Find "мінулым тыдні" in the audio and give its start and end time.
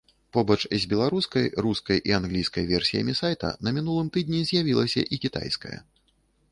3.79-4.41